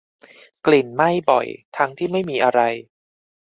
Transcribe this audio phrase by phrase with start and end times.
[0.65, 1.47] กลิ่นไหม้บ่อย
[1.77, 2.61] ทั้งที่ไม่มีอะไร